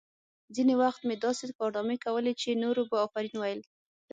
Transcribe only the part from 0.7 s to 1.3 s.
وخت مې